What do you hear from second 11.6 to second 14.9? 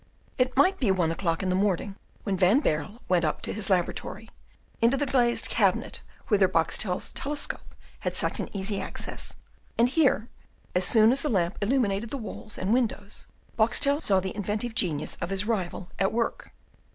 illuminated the walls and windows, Boxtel saw the inventive